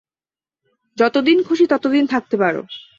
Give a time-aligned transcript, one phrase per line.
[0.97, 2.61] যতদিন খুশি ততদিন থাকতে পারো।